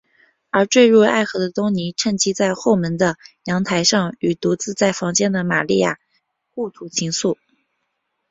[0.49, 5.99] 而坠入爱河的东尼趁机到后门的阳台上与独自在房间的玛利亚
[6.49, 7.37] 互吐情愫。